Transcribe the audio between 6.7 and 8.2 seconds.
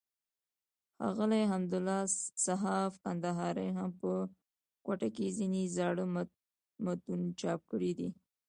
متون چاپ کړي دي.